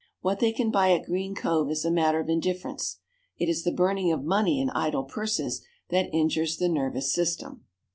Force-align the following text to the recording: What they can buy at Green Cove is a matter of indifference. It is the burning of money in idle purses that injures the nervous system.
What 0.21 0.39
they 0.39 0.51
can 0.51 0.71
buy 0.71 0.93
at 0.93 1.05
Green 1.05 1.35
Cove 1.35 1.69
is 1.69 1.85
a 1.85 1.91
matter 1.91 2.19
of 2.19 2.27
indifference. 2.27 2.97
It 3.37 3.49
is 3.49 3.63
the 3.63 3.71
burning 3.71 4.11
of 4.11 4.23
money 4.23 4.59
in 4.59 4.71
idle 4.71 5.03
purses 5.03 5.63
that 5.91 6.09
injures 6.11 6.57
the 6.57 6.69
nervous 6.69 7.13
system. 7.13 7.65